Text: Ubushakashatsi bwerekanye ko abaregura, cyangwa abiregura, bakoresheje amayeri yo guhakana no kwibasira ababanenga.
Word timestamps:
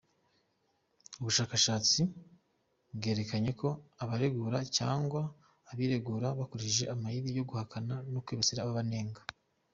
Ubushakashatsi 1.19 2.01
bwerekanye 2.97 3.51
ko 3.61 3.69
abaregura, 4.03 4.57
cyangwa 4.77 5.21
abiregura, 5.71 6.27
bakoresheje 6.39 6.85
amayeri 6.93 7.27
yo 7.37 7.43
guhakana 7.49 7.95
no 8.11 8.19
kwibasira 8.25 8.61
ababanenga. 8.63 9.21